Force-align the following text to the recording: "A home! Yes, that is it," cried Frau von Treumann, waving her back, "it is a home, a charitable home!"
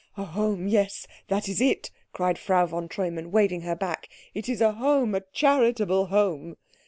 "A 0.17 0.23
home! 0.25 0.67
Yes, 0.67 1.05
that 1.27 1.47
is 1.47 1.61
it," 1.61 1.91
cried 2.11 2.39
Frau 2.39 2.65
von 2.65 2.87
Treumann, 2.89 3.29
waving 3.29 3.61
her 3.61 3.75
back, 3.75 4.09
"it 4.33 4.49
is 4.49 4.59
a 4.59 4.71
home, 4.71 5.13
a 5.13 5.21
charitable 5.31 6.07
home!" 6.07 6.57